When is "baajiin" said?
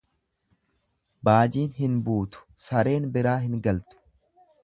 1.29-1.75